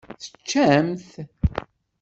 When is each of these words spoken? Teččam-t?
Teččam-t? 0.21 1.09